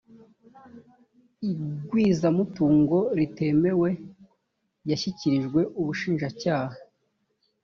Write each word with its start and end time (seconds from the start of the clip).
igwizamutungo 1.49 2.97
ritemewe 3.17 3.89
yashyikirijwe 4.89 5.61
ubushinjacyaha 5.79 6.75